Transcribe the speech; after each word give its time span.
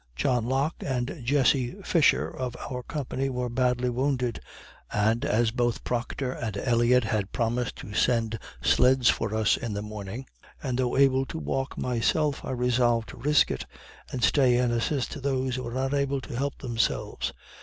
John 0.15 0.47
Locke 0.47 0.77
and 0.79 1.21
Jesse 1.23 1.75
Fisher, 1.83 2.27
of 2.27 2.57
our 2.71 2.81
company, 2.81 3.29
were 3.29 3.49
badly 3.49 3.91
wounded; 3.91 4.39
and 4.91 5.23
as 5.23 5.51
both 5.51 5.83
Proctor 5.83 6.31
and 6.31 6.57
Elliott 6.57 7.03
had 7.03 7.31
promised 7.31 7.75
to 7.75 7.93
send 7.93 8.39
sleds 8.63 9.09
for 9.11 9.35
us 9.35 9.57
in 9.57 9.73
the 9.73 9.83
morning, 9.83 10.25
and 10.63 10.79
though 10.79 10.97
able 10.97 11.27
to 11.27 11.37
walk 11.37 11.77
myself, 11.77 12.43
I 12.43 12.49
resolved 12.49 13.09
to 13.09 13.17
risk 13.17 13.51
it, 13.51 13.67
and 14.11 14.23
stay 14.23 14.57
and 14.57 14.73
assist 14.73 15.21
those 15.21 15.57
who 15.57 15.61
were 15.65 15.71
not 15.75 15.93
able 15.93 16.19
to 16.21 16.35
help 16.35 16.57
themselves. 16.57 17.31